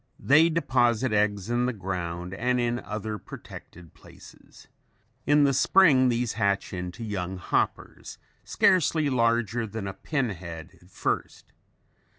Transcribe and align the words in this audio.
They 0.19 0.49
deposit 0.49 1.13
eggs 1.13 1.47
in 1.51 1.67
the 1.67 1.73
ground 1.73 2.33
and 2.33 2.59
in 2.59 2.79
other 2.79 3.19
protected 3.19 3.93
places. 3.93 4.67
In 5.27 5.43
the 5.43 5.53
spring 5.53 6.09
these 6.09 6.33
hatch 6.33 6.73
into 6.73 7.03
young 7.03 7.37
"hoppers" 7.37 8.17
scarcely 8.43 9.11
larger 9.11 9.67
than 9.67 9.85
a 9.87 9.93
pin 9.93 10.31
head 10.31 10.79
at 10.81 10.89
first. 10.89 11.53